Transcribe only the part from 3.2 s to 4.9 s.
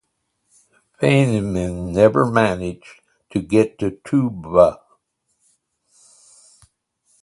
to get to Tuva.